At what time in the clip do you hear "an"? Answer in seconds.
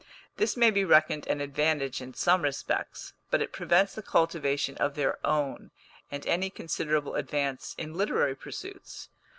1.27-1.41